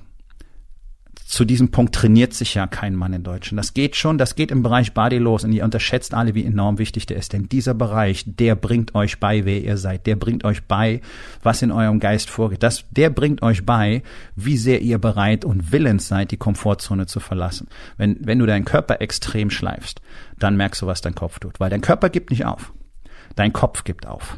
zu 1.25 1.43
diesem 1.43 1.71
Punkt 1.71 1.95
trainiert 1.95 2.35
sich 2.35 2.53
ja 2.53 2.67
kein 2.67 2.95
Mann 2.95 3.11
in 3.11 3.23
Deutschland. 3.23 3.57
Das 3.57 3.73
geht 3.73 3.95
schon, 3.95 4.19
das 4.19 4.35
geht 4.35 4.51
im 4.51 4.61
Bereich 4.61 4.93
Body 4.93 5.17
los 5.17 5.43
und 5.43 5.53
ihr 5.53 5.63
unterschätzt 5.63 6.13
alle, 6.13 6.35
wie 6.35 6.45
enorm 6.45 6.77
wichtig 6.77 7.07
der 7.07 7.17
ist. 7.17 7.33
Denn 7.33 7.49
dieser 7.49 7.73
Bereich, 7.73 8.23
der 8.27 8.55
bringt 8.55 8.93
euch 8.93 9.19
bei, 9.19 9.43
wer 9.43 9.59
ihr 9.59 9.77
seid. 9.77 10.05
Der 10.05 10.17
bringt 10.17 10.45
euch 10.45 10.63
bei, 10.65 11.01
was 11.41 11.63
in 11.63 11.71
eurem 11.71 11.99
Geist 11.99 12.29
vorgeht. 12.29 12.61
Das, 12.61 12.85
der 12.91 13.09
bringt 13.09 13.41
euch 13.41 13.65
bei, 13.65 14.03
wie 14.35 14.55
sehr 14.55 14.81
ihr 14.81 14.99
bereit 14.99 15.45
und 15.45 15.71
willens 15.71 16.07
seid, 16.07 16.29
die 16.29 16.37
Komfortzone 16.37 17.07
zu 17.07 17.19
verlassen. 17.19 17.69
Wenn, 17.97 18.17
wenn 18.19 18.37
du 18.37 18.45
deinen 18.45 18.65
Körper 18.65 19.01
extrem 19.01 19.49
schleifst, 19.49 20.01
dann 20.37 20.55
merkst 20.55 20.83
du, 20.83 20.85
was 20.85 21.01
dein 21.01 21.15
Kopf 21.15 21.39
tut. 21.39 21.59
Weil 21.59 21.71
dein 21.71 21.81
Körper 21.81 22.09
gibt 22.09 22.29
nicht 22.29 22.45
auf. 22.45 22.71
Dein 23.35 23.51
Kopf 23.51 23.83
gibt 23.83 24.05
auf. 24.05 24.37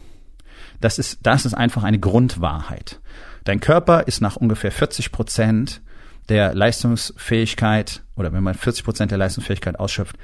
Das 0.79 0.99
ist, 0.99 1.19
das 1.23 1.45
ist 1.45 1.53
einfach 1.53 1.83
eine 1.83 1.99
Grundwahrheit. 1.99 3.01
Dein 3.43 3.59
Körper 3.59 4.07
ist 4.07 4.21
nach 4.21 4.37
ungefähr 4.37 4.71
40 4.71 5.11
Prozent 5.11 5.81
der 6.29 6.53
Leistungsfähigkeit 6.53 8.03
oder 8.15 8.33
wenn 8.33 8.43
man 8.43 8.53
40 8.53 8.83
Prozent 8.83 9.11
der 9.11 9.17
Leistungsfähigkeit 9.17 9.79
ausschöpft, 9.79 10.17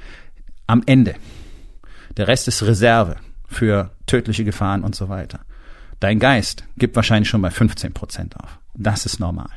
am 0.67 0.83
Ende. 0.85 1.15
Der 2.17 2.27
Rest 2.27 2.47
ist 2.47 2.63
Reserve 2.63 3.17
für 3.47 3.91
tödliche 4.05 4.43
Gefahren 4.43 4.83
und 4.83 4.95
so 4.95 5.09
weiter. 5.09 5.39
Dein 5.99 6.19
Geist 6.19 6.65
gibt 6.77 6.95
wahrscheinlich 6.95 7.29
schon 7.29 7.41
bei 7.41 7.49
15 7.49 7.93
Prozent 7.93 8.35
auf. 8.37 8.59
Das 8.73 9.05
ist 9.05 9.19
normal. 9.19 9.49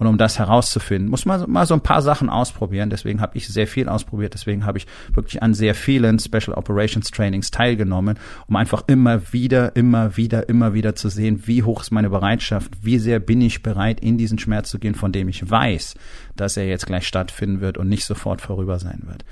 Und 0.00 0.06
um 0.06 0.16
das 0.16 0.38
herauszufinden, 0.38 1.10
muss 1.10 1.26
man 1.26 1.44
mal 1.50 1.66
so 1.66 1.74
ein 1.74 1.82
paar 1.82 2.00
Sachen 2.00 2.30
ausprobieren. 2.30 2.88
Deswegen 2.88 3.20
habe 3.20 3.36
ich 3.36 3.46
sehr 3.46 3.66
viel 3.66 3.86
ausprobiert. 3.86 4.32
Deswegen 4.32 4.64
habe 4.64 4.78
ich 4.78 4.86
wirklich 5.12 5.42
an 5.42 5.52
sehr 5.52 5.74
vielen 5.74 6.18
Special 6.18 6.54
Operations 6.56 7.10
Trainings 7.10 7.50
teilgenommen, 7.50 8.18
um 8.46 8.56
einfach 8.56 8.84
immer 8.86 9.34
wieder, 9.34 9.76
immer 9.76 10.16
wieder, 10.16 10.48
immer 10.48 10.72
wieder 10.72 10.94
zu 10.94 11.10
sehen, 11.10 11.42
wie 11.44 11.64
hoch 11.64 11.82
ist 11.82 11.90
meine 11.90 12.08
Bereitschaft, 12.08 12.78
wie 12.80 12.98
sehr 12.98 13.20
bin 13.20 13.42
ich 13.42 13.62
bereit, 13.62 14.00
in 14.00 14.16
diesen 14.16 14.38
Schmerz 14.38 14.70
zu 14.70 14.78
gehen, 14.78 14.94
von 14.94 15.12
dem 15.12 15.28
ich 15.28 15.50
weiß, 15.50 15.96
dass 16.34 16.56
er 16.56 16.66
jetzt 16.66 16.86
gleich 16.86 17.06
stattfinden 17.06 17.60
wird 17.60 17.76
und 17.76 17.90
nicht 17.90 18.06
sofort 18.06 18.40
vorüber 18.40 18.78
sein 18.78 19.02
wird. 19.04 19.26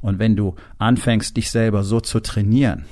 Und 0.00 0.18
wenn 0.18 0.36
du 0.36 0.54
anfängst, 0.78 1.36
dich 1.36 1.50
selber 1.50 1.84
so 1.84 2.00
zu 2.00 2.20
trainieren, 2.20 2.86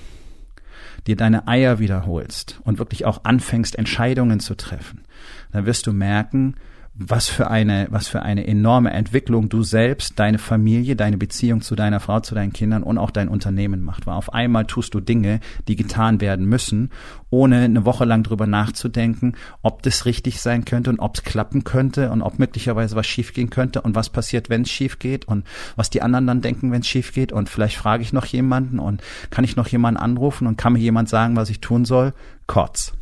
dir 1.07 1.17
deine 1.17 1.49
Eier 1.49 1.79
wiederholst 1.79 2.61
und 2.65 2.79
wirklich 2.79 3.07
auch 3.07 3.25
anfängst, 3.25 3.79
Entscheidungen 3.79 4.39
zu 4.39 4.55
treffen, 4.55 5.05
dann 5.51 5.65
wirst 5.65 5.87
du 5.87 5.95
merken, 5.95 6.57
was 6.95 7.31
für 7.31 7.51
eine, 7.51 7.87
was 7.91 8.09
für 8.09 8.21
eine 8.21 8.47
enorme 8.47 8.91
Entwicklung 8.91 9.49
du 9.49 9.63
selbst, 9.63 10.19
deine 10.19 10.39
Familie, 10.39 10.95
deine 10.95 11.17
Beziehung 11.17 11.63
zu 11.63 11.75
deiner 11.75 12.01
Frau, 12.01 12.21
zu 12.21 12.35
deinen 12.35 12.53
Kindern 12.53 12.83
und 12.83 12.99
auch 12.99 13.11
dein 13.11 13.29
Unternehmen 13.29 13.83
macht. 13.83 14.07
Weil 14.07 14.15
auf 14.15 14.35
einmal 14.35 14.67
tust 14.67 14.93
du 14.93 15.01
Dinge, 15.01 15.41
die 15.69 15.77
getan 15.77 16.21
werden 16.21 16.45
müssen, 16.45 16.91
ohne 17.31 17.63
eine 17.63 17.87
Woche 17.87 18.05
lang 18.05 18.25
drüber 18.25 18.47
nachzudenken, 18.47 19.37
ob 19.63 19.83
das 19.83 20.05
richtig 20.05 20.43
sein 20.43 20.67
könnte 20.67 20.91
und 20.91 20.99
ob 21.01 21.17
es 21.17 21.23
klappen 21.23 21.65
könnte 21.65 22.11
und 22.11 22.21
ob 22.21 22.39
möglicherweise 22.39 22.95
was 22.95 23.07
schiefgehen 23.07 23.49
könnte 23.49 23.81
und 23.81 23.95
was 23.95 24.11
passiert, 24.11 24.51
wenn 24.51 24.63
es 24.63 24.71
schief 24.71 24.99
geht 24.99 25.27
und 25.27 25.47
was 25.77 25.89
die 25.89 26.03
anderen 26.03 26.27
dann 26.27 26.43
denken, 26.43 26.73
wenn 26.73 26.83
es 26.83 26.89
schief 26.89 27.15
geht 27.15 27.33
und 27.33 27.49
vielleicht 27.49 27.77
frage 27.77 28.03
ich 28.03 28.13
noch 28.13 28.27
jemanden 28.27 28.79
und 28.79 29.03
kann 29.31 29.45
ich 29.45 29.57
noch 29.57 29.69
jemanden 29.69 29.99
anrufen 29.99 30.47
und 30.47 30.59
kann 30.59 30.75
mir 30.75 30.79
jemand 30.79 31.09
sagen, 31.09 31.37
was 31.37 31.49
ich 31.49 31.61
tun 31.61 31.87
soll? 31.87 32.13
Kotz. 32.47 32.93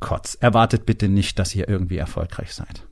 Kotz. 0.00 0.36
Erwartet 0.40 0.86
bitte 0.86 1.08
nicht, 1.08 1.38
dass 1.38 1.54
ihr 1.54 1.68
irgendwie 1.68 1.96
erfolgreich 1.96 2.54
seid. 2.54 2.86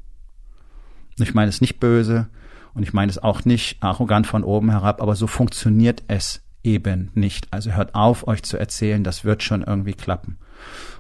Ich 1.19 1.35
meine 1.35 1.49
es 1.49 1.61
nicht 1.61 1.79
böse 1.79 2.29
und 2.75 2.83
ich 2.83 2.93
meine 2.93 3.11
es 3.11 3.19
auch 3.19 3.45
nicht 3.45 3.83
arrogant 3.83 4.27
von 4.27 4.45
oben 4.45 4.71
herab, 4.71 5.03
aber 5.03 5.15
so 5.15 5.27
funktioniert 5.27 6.03
es 6.09 6.43
eben 6.65 7.11
nicht. 7.15 7.49
Also 7.51 7.73
hört 7.73 7.95
auf, 7.95 8.27
euch 8.27 8.43
zu 8.43 8.57
erzählen, 8.57 9.05
das 9.05 9.25
wird 9.25 9.43
schon 9.43 9.63
irgendwie 9.63 9.95
klappen. 9.95 10.39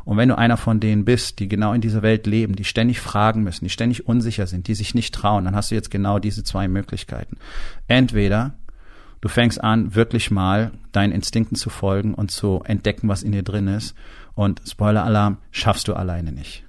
Und 0.04 0.16
wenn 0.16 0.28
du 0.28 0.36
einer 0.36 0.56
von 0.56 0.80
denen 0.80 1.04
bist, 1.04 1.38
die 1.38 1.48
genau 1.48 1.72
in 1.72 1.80
dieser 1.80 2.02
Welt 2.02 2.26
leben, 2.26 2.56
die 2.56 2.64
ständig 2.64 3.00
fragen 3.00 3.42
müssen, 3.42 3.64
die 3.64 3.70
ständig 3.70 4.06
unsicher 4.08 4.46
sind, 4.46 4.66
die 4.66 4.74
sich 4.74 4.94
nicht 4.94 5.14
trauen, 5.14 5.44
dann 5.44 5.54
hast 5.54 5.70
du 5.70 5.76
jetzt 5.76 5.90
genau 5.90 6.18
diese 6.18 6.42
zwei 6.42 6.66
Möglichkeiten. 6.66 7.36
Entweder 7.86 8.54
du 9.20 9.28
fängst 9.28 9.62
an, 9.62 9.94
wirklich 9.94 10.30
mal 10.32 10.72
deinen 10.90 11.12
Instinkten 11.12 11.56
zu 11.56 11.70
folgen 11.70 12.14
und 12.14 12.32
zu 12.32 12.62
entdecken, 12.64 13.08
was 13.08 13.22
in 13.22 13.32
dir 13.32 13.44
drin 13.44 13.68
ist, 13.68 13.94
und 14.34 14.62
Spoiler-Alarm, 14.66 15.38
schaffst 15.50 15.88
du 15.88 15.94
alleine 15.94 16.32
nicht. 16.32 16.64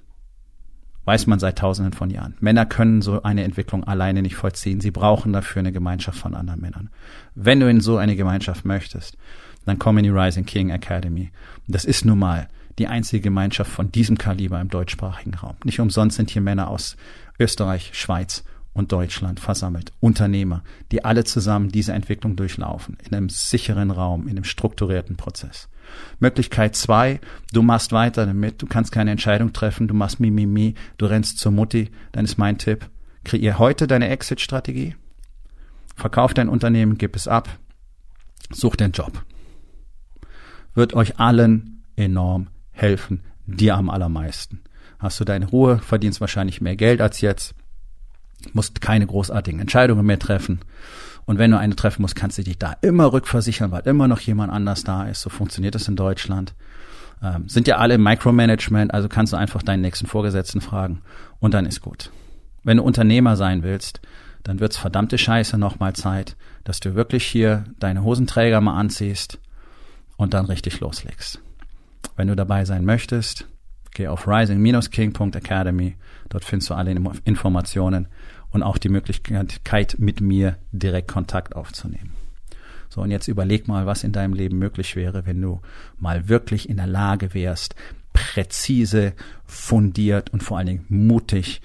Weiß 1.04 1.26
man 1.26 1.38
seit 1.38 1.58
tausenden 1.58 1.92
von 1.92 2.08
Jahren. 2.08 2.34
Männer 2.40 2.64
können 2.64 3.02
so 3.02 3.22
eine 3.22 3.44
Entwicklung 3.44 3.84
alleine 3.84 4.22
nicht 4.22 4.36
vollziehen. 4.36 4.80
Sie 4.80 4.90
brauchen 4.90 5.32
dafür 5.34 5.60
eine 5.60 5.72
Gemeinschaft 5.72 6.18
von 6.18 6.34
anderen 6.34 6.60
Männern. 6.60 6.88
Wenn 7.34 7.60
du 7.60 7.68
in 7.68 7.80
so 7.80 7.98
eine 7.98 8.16
Gemeinschaft 8.16 8.64
möchtest, 8.64 9.18
dann 9.66 9.78
komm 9.78 9.98
in 9.98 10.04
die 10.04 10.10
Rising 10.10 10.46
King 10.46 10.70
Academy. 10.70 11.30
Das 11.68 11.84
ist 11.84 12.04
nun 12.04 12.18
mal 12.18 12.48
die 12.78 12.86
einzige 12.86 13.22
Gemeinschaft 13.22 13.70
von 13.70 13.92
diesem 13.92 14.18
Kaliber 14.18 14.60
im 14.60 14.68
deutschsprachigen 14.68 15.34
Raum. 15.34 15.56
Nicht 15.64 15.80
umsonst 15.80 16.16
sind 16.16 16.30
hier 16.30 16.42
Männer 16.42 16.68
aus 16.68 16.96
Österreich, 17.38 17.90
Schweiz 17.92 18.44
und 18.72 18.90
Deutschland 18.90 19.40
versammelt. 19.40 19.92
Unternehmer, 20.00 20.62
die 20.90 21.04
alle 21.04 21.24
zusammen 21.24 21.70
diese 21.70 21.92
Entwicklung 21.92 22.34
durchlaufen, 22.34 22.96
in 23.04 23.14
einem 23.14 23.28
sicheren 23.28 23.90
Raum, 23.90 24.22
in 24.22 24.30
einem 24.30 24.44
strukturierten 24.44 25.16
Prozess. 25.16 25.68
Möglichkeit 26.18 26.76
zwei, 26.76 27.20
du 27.52 27.62
machst 27.62 27.92
weiter 27.92 28.26
damit, 28.26 28.62
du 28.62 28.66
kannst 28.66 28.92
keine 28.92 29.10
Entscheidung 29.10 29.52
treffen, 29.52 29.88
du 29.88 29.94
machst 29.94 30.20
Mimimi, 30.20 30.46
mi, 30.46 30.68
mi, 30.70 30.74
du 30.98 31.06
rennst 31.06 31.38
zur 31.38 31.52
Mutti, 31.52 31.90
dann 32.12 32.24
ist 32.24 32.38
mein 32.38 32.58
Tipp, 32.58 32.88
kreier 33.24 33.58
heute 33.58 33.86
deine 33.86 34.08
Exit-Strategie, 34.08 34.96
verkauf 35.96 36.34
dein 36.34 36.48
Unternehmen, 36.48 36.98
gib 36.98 37.16
es 37.16 37.28
ab, 37.28 37.48
such 38.50 38.76
den 38.76 38.92
Job. 38.92 39.24
Wird 40.74 40.94
euch 40.94 41.18
allen 41.20 41.82
enorm 41.96 42.48
helfen, 42.72 43.22
dir 43.46 43.76
am 43.76 43.90
allermeisten. 43.90 44.60
Hast 44.98 45.20
du 45.20 45.24
deine 45.24 45.46
Ruhe, 45.46 45.78
verdienst 45.78 46.20
wahrscheinlich 46.20 46.60
mehr 46.60 46.76
Geld 46.76 47.00
als 47.00 47.20
jetzt, 47.20 47.54
musst 48.52 48.80
keine 48.80 49.06
großartigen 49.06 49.60
Entscheidungen 49.60 50.04
mehr 50.04 50.18
treffen. 50.18 50.60
Und 51.26 51.38
wenn 51.38 51.50
du 51.50 51.58
eine 51.58 51.76
treffen 51.76 52.02
musst, 52.02 52.16
kannst 52.16 52.38
du 52.38 52.42
dich 52.42 52.58
da 52.58 52.76
immer 52.82 53.12
rückversichern, 53.12 53.70
weil 53.70 53.86
immer 53.86 54.08
noch 54.08 54.20
jemand 54.20 54.52
anders 54.52 54.84
da 54.84 55.04
ist. 55.04 55.22
So 55.22 55.30
funktioniert 55.30 55.74
das 55.74 55.88
in 55.88 55.96
Deutschland. 55.96 56.54
Ähm, 57.22 57.48
sind 57.48 57.66
ja 57.66 57.78
alle 57.78 57.94
im 57.94 58.02
Micromanagement, 58.02 58.92
also 58.92 59.08
kannst 59.08 59.32
du 59.32 59.36
einfach 59.36 59.62
deinen 59.62 59.80
nächsten 59.80 60.06
Vorgesetzten 60.06 60.60
fragen 60.60 61.00
und 61.40 61.54
dann 61.54 61.64
ist 61.64 61.80
gut. 61.80 62.10
Wenn 62.62 62.76
du 62.76 62.82
Unternehmer 62.82 63.36
sein 63.36 63.62
willst, 63.62 64.00
dann 64.42 64.60
wird's 64.60 64.76
verdammte 64.76 65.16
Scheiße 65.16 65.56
nochmal 65.56 65.94
Zeit, 65.94 66.36
dass 66.64 66.80
du 66.80 66.94
wirklich 66.94 67.24
hier 67.26 67.64
deine 67.78 68.02
Hosenträger 68.02 68.60
mal 68.60 68.78
anziehst 68.78 69.38
und 70.16 70.34
dann 70.34 70.46
richtig 70.46 70.80
loslegst. 70.80 71.40
Wenn 72.16 72.28
du 72.28 72.36
dabei 72.36 72.64
sein 72.64 72.84
möchtest, 72.84 73.46
geh 73.92 74.08
auf 74.08 74.28
rising-king.academy. 74.28 75.96
Dort 76.28 76.44
findest 76.44 76.70
du 76.70 76.74
alle 76.74 76.94
Informationen 77.24 78.08
und 78.54 78.62
auch 78.62 78.78
die 78.78 78.88
Möglichkeit, 78.88 79.96
mit 79.98 80.20
mir 80.20 80.56
direkt 80.70 81.08
Kontakt 81.08 81.56
aufzunehmen. 81.56 82.14
So, 82.88 83.00
und 83.02 83.10
jetzt 83.10 83.26
überleg 83.26 83.66
mal, 83.66 83.84
was 83.84 84.04
in 84.04 84.12
deinem 84.12 84.32
Leben 84.32 84.58
möglich 84.58 84.94
wäre, 84.94 85.26
wenn 85.26 85.42
du 85.42 85.60
mal 85.98 86.28
wirklich 86.28 86.68
in 86.68 86.76
der 86.76 86.86
Lage 86.86 87.34
wärst, 87.34 87.74
präzise, 88.12 89.12
fundiert 89.44 90.32
und 90.32 90.44
vor 90.44 90.56
allen 90.56 90.68
Dingen 90.68 90.84
mutig 90.88 91.60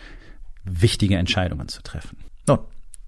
wichtige 0.63 1.17
Entscheidungen 1.17 1.67
zu 1.67 1.83
treffen. 1.83 2.17
Nun, 2.47 2.57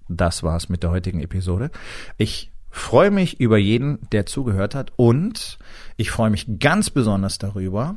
das 0.08 0.44
war's 0.44 0.68
mit 0.68 0.84
der 0.84 0.90
heutigen 0.90 1.20
Episode. 1.20 1.72
Ich 2.18 2.52
freue 2.70 3.10
mich 3.10 3.40
über 3.40 3.58
jeden, 3.58 3.98
der 4.12 4.26
zugehört 4.26 4.76
hat 4.76 4.92
und 4.94 5.58
ich 5.96 6.12
freue 6.12 6.30
mich 6.30 6.46
ganz 6.60 6.88
besonders 6.90 7.38
darüber, 7.38 7.96